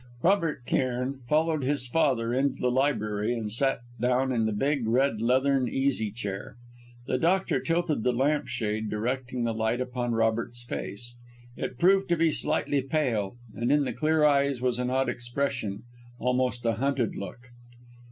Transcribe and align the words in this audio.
Robert 0.23 0.65
Cairn 0.65 1.19
followed 1.29 1.63
his 1.63 1.85
father 1.85 2.33
into 2.33 2.59
the 2.59 2.71
library 2.71 3.35
and 3.35 3.51
sat 3.51 3.81
down 3.99 4.31
in 4.31 4.47
the 4.47 4.51
big, 4.51 4.87
red 4.87 5.21
leathern 5.21 5.67
easy 5.69 6.09
chair. 6.09 6.55
The 7.05 7.19
doctor 7.19 7.59
tilted 7.59 8.01
the 8.01 8.11
lamp 8.11 8.47
shade, 8.47 8.89
directing 8.89 9.43
the 9.43 9.53
light 9.53 9.79
upon 9.79 10.13
Robert's 10.13 10.63
face. 10.63 11.13
It 11.55 11.77
proved 11.77 12.09
to 12.09 12.17
be 12.17 12.31
slightly 12.31 12.81
pale, 12.81 13.35
and 13.53 13.71
in 13.71 13.83
the 13.83 13.93
clear 13.93 14.23
eyes 14.23 14.59
was 14.59 14.79
an 14.79 14.89
odd 14.89 15.07
expression 15.07 15.83
almost 16.19 16.65
a 16.65 16.73
hunted 16.77 17.15
look. 17.15 17.51